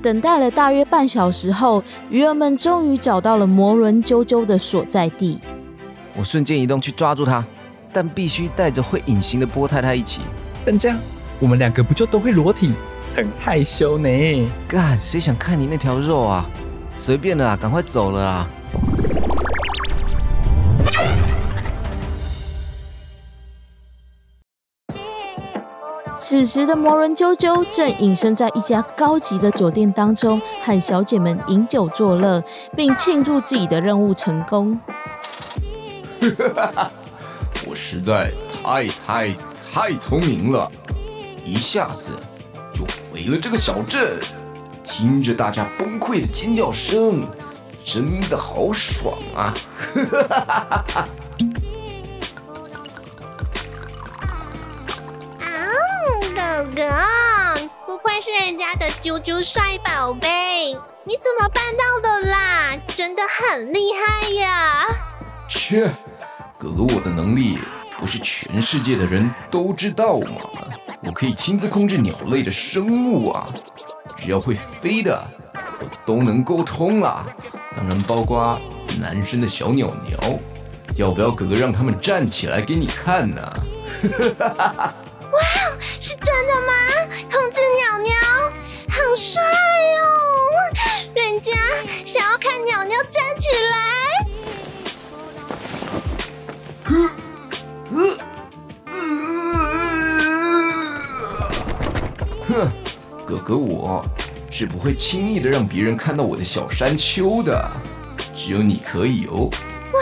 [0.00, 5.38] 等待了大约半小时后，鱼儿们终于找到了魔轮啾啾的所在地。
[6.14, 7.44] 我瞬间移动去抓住它，
[7.92, 10.22] 但必须带着会隐形的波太太一起。
[10.64, 10.98] 但这样，
[11.38, 12.72] 我们两个不就都会裸体，
[13.14, 14.48] 很害羞呢？
[14.66, 16.48] 干，谁想看你那条肉啊？
[16.96, 18.46] 随便的啦，赶快走了啦！
[26.18, 32.42] 此时的魔人啾啾正隐身在一家高级的酒店当中，和小姐们饮酒作乐，
[32.74, 34.80] 并庆祝自己的任务成功。
[37.66, 39.36] 我实在太太
[39.70, 40.70] 太聪明了，
[41.44, 42.12] 一下子
[42.72, 44.18] 就回了这个小镇。
[44.84, 47.26] 听着大家崩溃的尖叫声，
[47.82, 49.54] 真的好爽啊！
[55.40, 55.48] 啊，
[56.36, 56.42] 狗
[56.76, 56.82] 狗，
[57.86, 60.72] 不愧是人家的啾啾帅宝贝，
[61.04, 62.76] 你怎么办到的啦？
[62.94, 64.86] 真的很厉害呀！
[65.48, 65.90] 切，
[66.58, 67.58] 哥哥，我的能力
[67.98, 70.42] 不是全世界的人都知道吗？
[71.06, 73.46] 我可以亲自控制鸟类的生物啊，
[74.24, 77.26] 只要会飞的，我都能沟通啊。
[77.76, 78.58] 当然包括
[78.98, 80.18] 男生的小鸟鸟，
[80.96, 83.42] 要不要哥哥让他们站起来给你看呢？
[85.30, 85.38] 哇，
[86.00, 86.72] 是真的吗？
[87.30, 88.14] 控制鸟鸟，
[88.88, 90.08] 好帅哦！
[91.14, 91.52] 人家
[92.06, 93.76] 想要看鸟鸟站起来。
[103.34, 104.04] 哥哥我
[104.48, 107.68] 是不会轻易的让别人看到我的小山丘的，
[108.32, 109.50] 只有你可以哦。
[109.92, 110.00] 哇，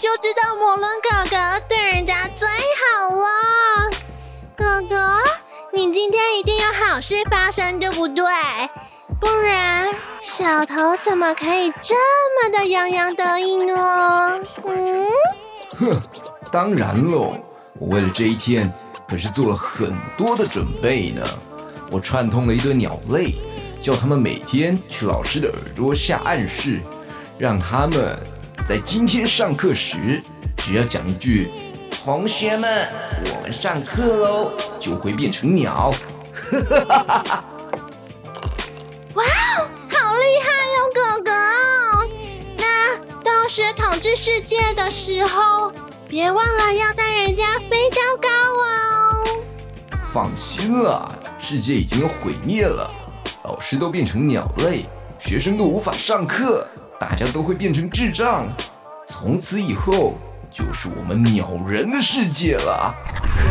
[0.00, 3.90] 就知道摩伦哥哥对人家最好了。
[4.56, 5.18] 哥哥，
[5.74, 8.24] 你今天一定有好事发生，对不对？
[9.20, 11.94] 不然小头怎么可以这
[12.42, 14.40] 么的洋洋得意呢？
[14.66, 15.06] 嗯，
[15.78, 16.02] 哼，
[16.50, 17.36] 当然喽，
[17.78, 18.72] 我为了这一天
[19.06, 21.22] 可是做了很多的准备呢。
[21.90, 23.34] 我串通了一对鸟类，
[23.80, 26.78] 叫他们每天去老师的耳朵下暗示，
[27.38, 28.18] 让他们
[28.64, 30.22] 在今天上课时，
[30.58, 31.50] 只要讲一句
[32.04, 32.88] “同学们，
[33.24, 35.92] 我们上课喽”，就会变成鸟。
[39.14, 41.30] 哇哦，好厉害哟，哥哥！
[42.56, 45.72] 那到时统治世界的时候，
[46.06, 49.42] 别忘了要带人家飞高高哦。
[50.12, 51.10] 放心啦，
[51.42, 52.88] 世界已经毁灭了，
[53.44, 54.84] 老师都变成鸟类，
[55.18, 56.66] 学生都无法上课，
[57.00, 58.46] 大家都会变成智障，
[59.06, 60.14] 从此以后
[60.50, 62.94] 就是我们鸟人的世界了。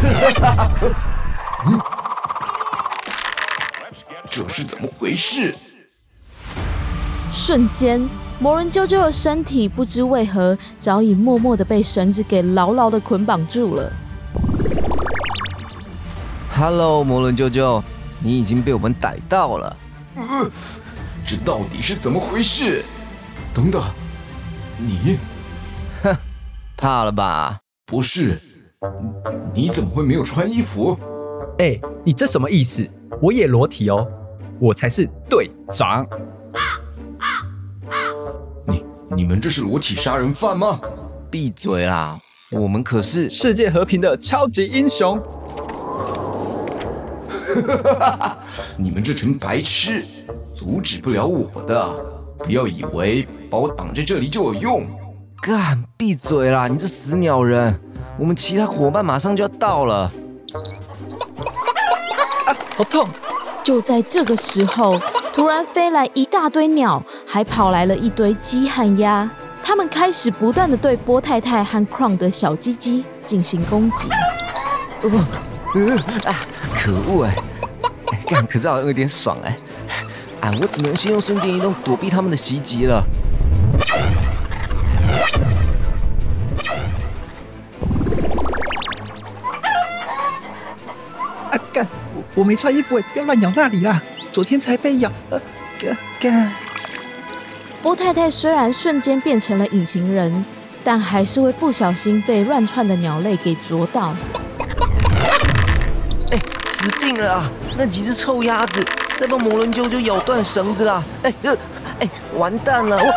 [1.65, 1.81] 嗯，
[4.29, 5.53] 这是怎么回事？
[7.31, 8.07] 瞬间，
[8.39, 13.91] 魔人啾啾的身体不知为何早已默默的被绳子给牢牢的捆绑住了。
[16.59, 17.81] Hello，摩伦舅舅，
[18.19, 19.77] 你已经被我们逮到了。
[20.15, 20.51] 呃，
[21.23, 22.83] 这到底是怎么回事？
[23.53, 23.81] 等等，
[24.77, 25.17] 你
[26.75, 27.57] 怕了吧？
[27.85, 28.37] 不是，
[29.53, 30.99] 你你怎么会没有穿衣服？
[31.59, 32.85] 哎，你这什么意思？
[33.21, 34.05] 我也裸体哦，
[34.59, 36.05] 我才是队长。
[38.67, 38.83] 你
[39.15, 40.81] 你们这是裸体杀人犯吗？
[41.31, 42.19] 闭嘴啦！
[42.51, 45.17] 我们可是世界和平的超级英雄。
[48.77, 50.03] 你们这群白痴，
[50.55, 51.89] 阻止不了我的！
[52.39, 54.87] 不要以为把我绑在这里就有用。
[55.41, 56.67] 干，闭嘴啦！
[56.67, 57.79] 你这死鸟人！
[58.17, 60.11] 我们其他伙伴马上就要到了。
[62.45, 63.07] 啊，好痛！
[63.63, 64.99] 就在这个时候，
[65.33, 69.29] 突然飞来一大堆鸟，还跑来了一堆鸡和鸭。
[69.61, 74.09] 他们开始不断的对波太太和 Crown 的小鸡鸡进行攻击。
[75.01, 75.09] 呃
[75.75, 75.95] 呃
[76.31, 76.35] 啊！
[76.75, 77.35] 可恶哎！
[78.25, 79.55] 干，可是好像有点爽哎！
[80.41, 83.03] 啊，我只能先用瞬间移动躲避他们的袭击了。
[91.51, 91.87] 啊干！
[92.15, 94.01] 我我没穿衣服哎，不要乱咬那里啦！
[94.31, 95.11] 昨天才被咬。
[95.29, 95.39] 呃，
[95.79, 96.51] 干干。
[97.81, 100.43] 波太太虽然瞬间变成了隐形人，
[100.83, 104.15] 但还是会不小心被乱窜的鸟类给啄到。
[106.79, 107.51] 哎，死定了啊！
[107.77, 108.85] 那几只臭鸭子
[109.17, 111.03] 再帮魔伦啾就咬断绳子啦！
[111.23, 111.57] 哎呃，
[111.99, 112.97] 哎，完蛋了！
[112.97, 113.11] 我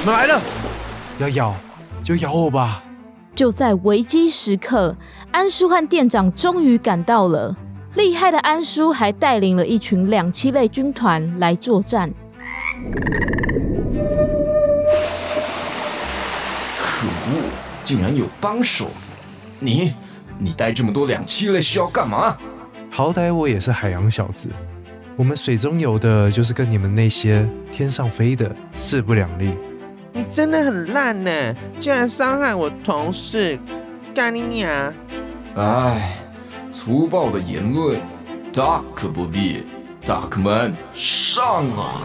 [0.00, 0.38] 我们来了，
[1.18, 1.54] 要咬
[2.02, 2.82] 就咬我吧！
[3.34, 4.94] 就在危机时刻，
[5.32, 7.56] 安叔和店长终于赶到了。
[7.94, 12.12] 厉害的安叔还带领了一群两栖类军团来作战。
[16.78, 17.40] 可恶，
[17.82, 18.88] 竟然有帮手！
[19.64, 19.94] 你，
[20.38, 22.36] 你带这么多两栖类是要干嘛？
[22.90, 24.48] 好歹我也是海洋小子，
[25.16, 29.50] 我们水中游的，就是跟你们那些天上飞的势不两立。
[30.12, 31.30] 你真的很烂呢，
[31.78, 33.58] 竟然伤害我同事，
[34.14, 34.94] 干你娘！
[35.56, 36.18] 哎。
[36.72, 38.00] 粗暴的言论，
[38.52, 39.64] 大可不必。
[40.04, 42.02] 大哥们，上啊！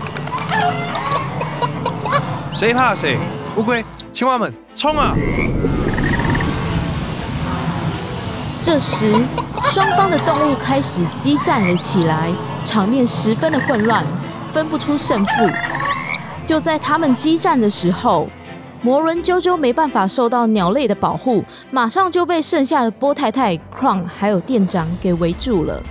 [2.53, 3.17] 谁怕谁？
[3.57, 5.15] 乌龟、青蛙们，冲啊！
[8.69, 9.11] 这时，
[9.63, 12.31] 双方的动物开始激战了起来，
[12.63, 14.05] 场面十分的混乱，
[14.51, 15.49] 分不出胜负。
[16.45, 18.27] 就在他们激战的时候，
[18.83, 25.81] 魔伦啾啾没办法受到鸟类的保护，马上就被剩下的波太太、Crown 还有店长给围住了。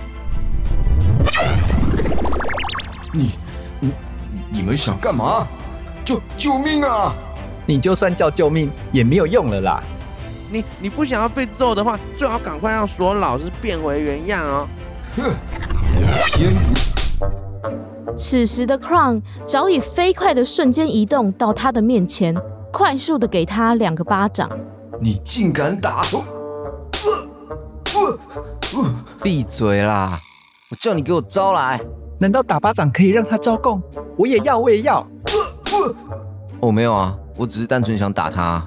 [3.13, 3.31] 你、
[3.81, 3.91] 你、
[4.49, 5.45] 你们想干嘛？
[6.05, 7.13] 救救命啊！
[7.65, 9.83] 你就算叫救命也没有用了啦。
[10.51, 14.67] 你你不想要被揍的话，最好赶快让所有老师变回原样哦。
[15.15, 15.23] 哼！
[16.27, 16.51] 天
[18.15, 22.35] 此时的 Crown 早已飞快的瞬间移动到他的面前。
[22.71, 24.47] 快速的给他两个巴掌！
[25.01, 26.03] 你竟敢打！
[29.23, 30.19] 闭嘴啦！
[30.69, 31.81] 我叫你给我招来！
[32.19, 33.81] 难道打巴掌可以让他招供？
[34.15, 35.05] 我也要，我也要！
[36.59, 38.63] 我没有啊，我只是单纯想打他。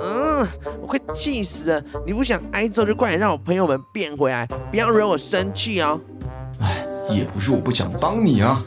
[0.00, 0.46] 嗯，
[0.80, 1.82] 我快气死了！
[2.06, 6.00] 你不想挨揍就快点让我朋友们变回来，不要惹我生气哦。
[6.60, 8.62] 哎，也不是我不想帮你啊，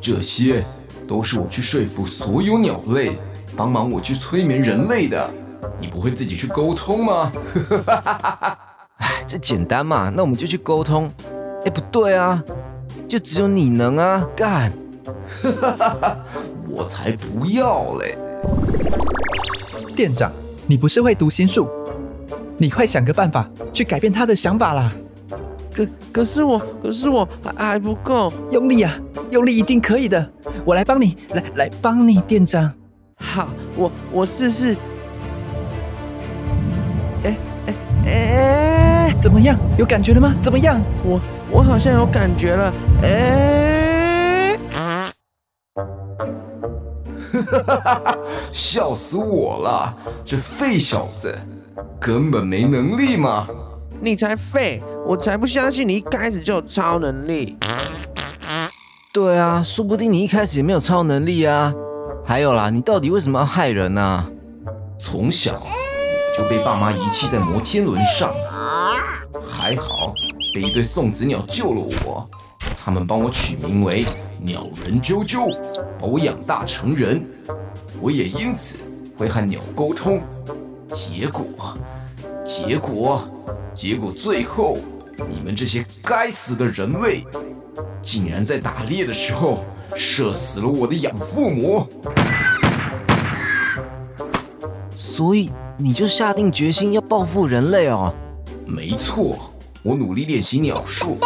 [0.00, 0.64] 这些
[1.06, 3.18] 都是我去说服所有鸟类。
[3.56, 5.28] 帮忙我去催眠人类的，
[5.78, 7.30] 你不会自己去沟通吗？
[8.96, 11.12] 哎，这简单嘛，那我们就去沟通。
[11.64, 12.42] 哎，不对啊，
[13.06, 14.72] 就只有你能啊，干！
[16.70, 18.16] 我才不要嘞！
[19.96, 20.32] 店长，
[20.70, 21.68] 你不是会读心术？
[22.56, 24.92] 你快想个办法去改变他的想法啦！
[25.74, 28.96] 可可是我，可是我还还不够用力啊！
[29.32, 30.30] 用力一定可以的，
[30.64, 32.72] 我来帮你，来来帮你，店长。
[33.16, 34.76] 好，我我试试。
[37.24, 37.74] 哎哎
[38.06, 39.58] 哎，怎么样？
[39.76, 40.32] 有感觉了吗？
[40.40, 40.80] 怎么样？
[41.02, 42.72] 我我好像有感觉了。
[43.02, 43.79] 哎！
[48.52, 49.94] 笑死我了！
[50.24, 51.36] 这废小子
[52.00, 53.46] 根本没能力嘛！
[54.00, 54.82] 你才废！
[55.06, 57.56] 我才不相信你一开始就有超能力。
[59.12, 61.74] 对啊，说不定你一开始也没有超能力啊。
[62.24, 64.26] 还有啦，你到底为什么要害人呢？
[64.98, 65.52] 从小
[66.36, 68.32] 就被爸妈遗弃在摩天轮上，
[69.42, 70.12] 还好
[70.54, 72.28] 被一对送子鸟救了我，
[72.82, 74.06] 他们帮我取名为
[74.40, 75.54] 鸟人啾啾，
[75.98, 77.22] 把我养大成人。
[78.00, 78.78] 我也因此
[79.16, 80.20] 会和鸟沟通。
[80.90, 81.44] 结果，
[82.42, 83.22] 结果，
[83.74, 84.78] 结果，最后
[85.28, 87.24] 你们这些该死的人类，
[88.00, 89.64] 竟然在打猎的时候。
[89.96, 91.84] 射死了我的养父母！
[94.94, 98.14] 所以你就下定决心要报复人类哦？
[98.64, 99.36] 没错，
[99.82, 101.18] 我努力练习鸟术，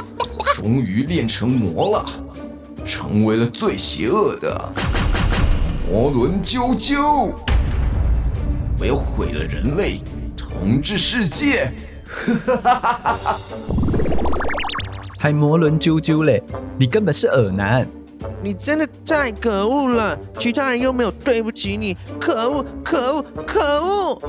[0.55, 2.05] 终于练成魔了，
[2.85, 4.73] 成为了最邪恶的
[5.91, 7.31] 魔轮啾啾。
[8.79, 10.01] 我要毁了人类，
[10.37, 11.69] 统治世界！
[15.19, 16.43] 还魔轮啾啾嘞，
[16.79, 17.87] 你根本是耳男。
[18.43, 24.23] 你真的太可恶了，其他人又没有对不起你，可恶，可恶，可恶！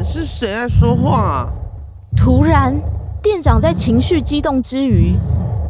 [0.00, 1.52] 是谁在说话啊？
[2.16, 2.80] 突然，
[3.20, 5.14] 店长在情绪激动之余，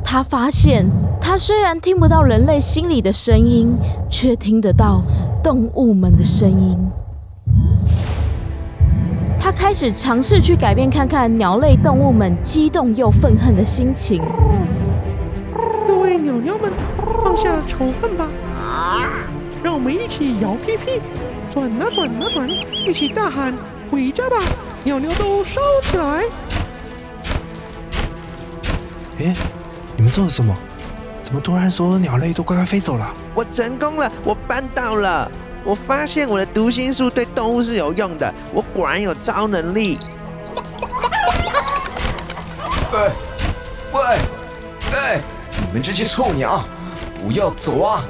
[0.05, 0.85] 他发现
[1.19, 3.75] 他虽然听不到人类心里的声音，
[4.11, 5.03] 却听得到
[5.43, 6.77] 动物们的声音。
[9.39, 14.23] 他开始尝试去改变，看看鸟类动物们激动又愤恨的心情。
[15.87, 16.71] 各位鸟鸟们，
[17.25, 18.29] 放下仇恨吧，
[19.63, 21.01] 让我们一起摇屁屁，
[21.51, 22.49] 转啊转啊转，
[22.87, 23.53] 一起大喊
[23.93, 24.39] “回家吧”，
[24.85, 26.25] 鸟鸟都烧起来！
[29.19, 29.37] 哎，
[29.95, 30.57] 你们做了什么？
[31.23, 33.13] 怎么突然所有鸟类都乖乖飞走了？
[33.35, 35.31] 我成功了，我办到了！
[35.63, 39.99] 我发现我的读心术对动物是有用的，我果然有超能力。
[42.93, 43.11] 喂
[43.93, 44.01] 喂
[44.91, 45.21] 喂！
[45.67, 46.65] 你们这些臭鸟，
[47.15, 48.03] 不要走啊！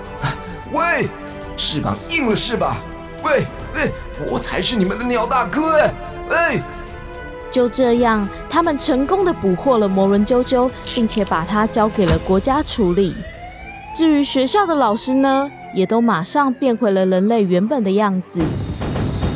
[0.72, 1.09] 喂，
[1.57, 2.76] 翅膀硬了是吧？
[3.25, 3.93] 喂喂，
[4.31, 5.91] 我才是你们的鸟大哥哎！
[6.29, 6.62] 喂！
[7.51, 13.14] 就这样，他们成功的捕获了魔轮啾啾，并且把它交给了国家处理。
[13.95, 18.41] 至于学校的老师呢，也都马上变回了人类原本的样子，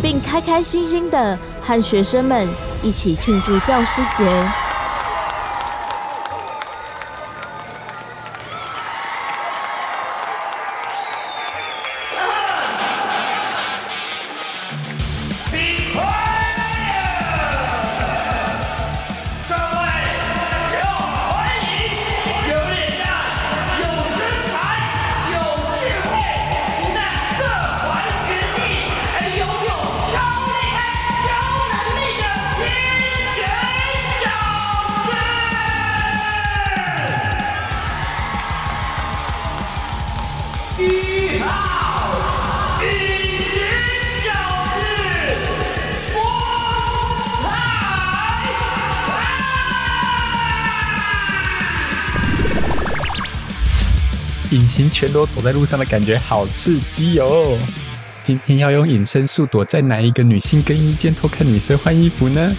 [0.02, 2.48] 并开开心心的和学生们
[2.82, 4.50] 一起庆祝教师节。
[54.76, 57.58] 隐形全裸走在路上的感觉好刺激哦！
[58.22, 62.54] 今天要用隐身术躲在哪一个女性更衣间偷看女生换衣服呢？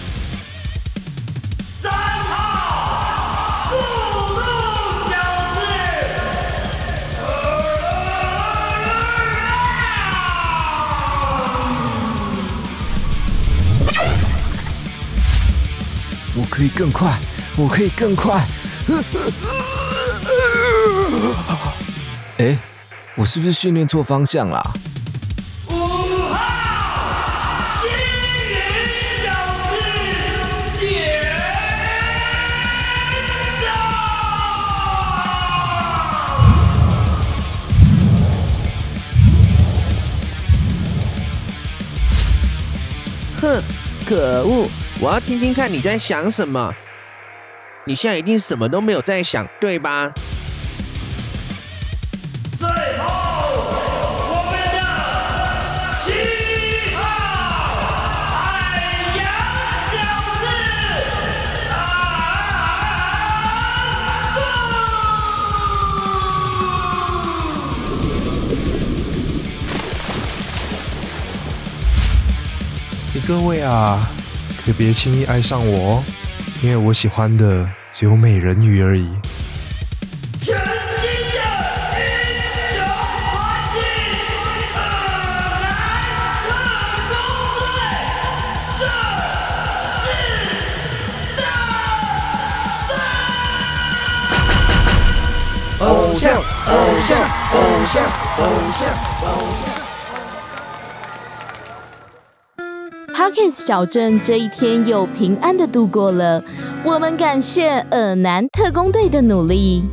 [16.34, 17.16] 我可以更快，
[17.56, 18.44] 我可以更快！
[22.38, 22.56] 哎，
[23.16, 24.62] 我是不是训练错方向啦？
[43.40, 43.60] 哼，
[44.06, 44.68] 可恶！
[45.00, 46.72] 我要听听看你在想什么。
[47.84, 50.12] 你现在一定什么都没有在想，对吧？
[73.28, 74.08] 各位啊，
[74.64, 76.04] 可别轻易爱上我哦，
[76.62, 79.06] 因为我喜欢的只有美人鱼而已。
[80.40, 80.64] 全新的
[82.72, 82.88] 英雄
[83.28, 83.36] 团
[83.74, 83.76] 体——
[84.72, 84.80] 二
[85.60, 85.76] 男
[87.04, 87.20] 特工
[95.76, 96.32] 队，偶像，
[96.64, 96.72] 偶
[97.06, 97.12] 像，
[97.52, 97.94] 偶像，
[98.38, 98.40] 偶
[98.72, 98.88] 像，
[99.20, 99.28] 偶
[99.60, 99.67] 像。
[103.28, 106.42] Parkes 小镇这一天又平安的度过了，
[106.82, 109.84] 我们感谢尔南特工队的努力，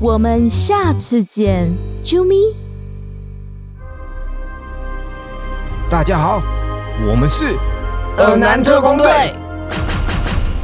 [0.00, 1.72] 我们下次见，
[2.02, 2.34] 啾咪。
[5.88, 6.42] 大家好，
[7.08, 7.54] 我们是
[8.18, 9.08] 尔南特工队。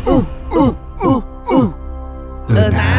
[0.07, 0.20] 呜
[0.51, 0.74] 呜
[1.05, 1.22] 呜
[1.53, 1.72] 呜，
[2.49, 2.95] 尔南。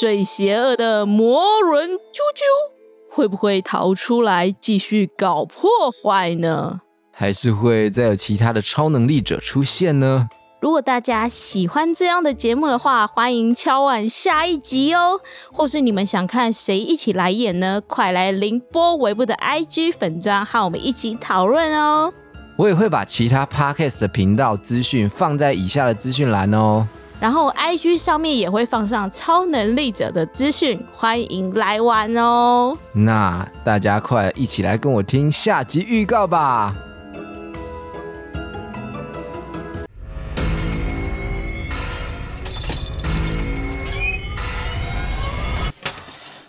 [0.00, 2.72] 最邪恶的魔人啾啾
[3.10, 6.80] 会不会逃出来继续搞破坏呢？
[7.12, 10.30] 还是会再有其他的超能力者出现呢？
[10.62, 15.20] 如果大家喜欢这样的节目的话，欢迎敲碗下一集哦。
[15.52, 17.82] 或是你们想看谁一起来演呢？
[17.86, 22.10] 快来凌波微步的 IG 粉砖和我们一起讨论哦。
[22.56, 26.88] 我也会把其他 podcast 的频道资讯放在以下的资讯栏哦。
[27.20, 32.78] 然后 IG 上面也会放上超能力者的资讯，欢迎来玩哦。
[32.94, 36.74] 那大家快一起来跟我听下集预告吧！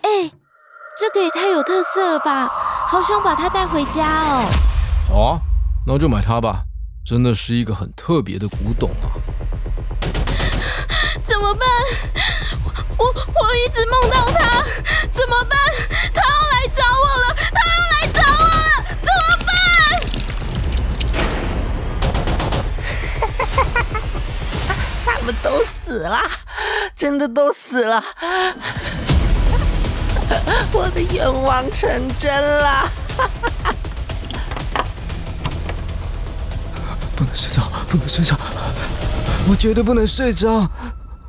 [0.03, 0.31] 哎，
[0.97, 2.47] 这个也太有特色了吧！
[2.87, 4.45] 好想把它带回家哦。
[5.09, 5.39] 好啊，
[5.85, 6.63] 那就买它吧，
[7.05, 9.19] 真的是一个很特别的古董啊。
[11.31, 11.65] 怎么办？
[12.97, 14.65] 我我一直梦到他，
[15.13, 15.57] 怎么办？
[16.13, 19.49] 他要来找我了，他要来找我了，怎么办？
[25.05, 26.19] 他们都死了，
[26.97, 28.03] 真的都死了，
[30.73, 32.89] 我的愿望成真了。
[37.15, 38.37] 不能睡着，不能睡着，
[39.47, 40.69] 我绝对不能睡着，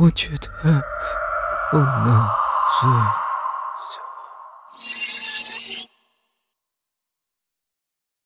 [0.03, 0.83] 我觉得
[1.71, 2.29] 不能
[2.81, 3.22] 睡。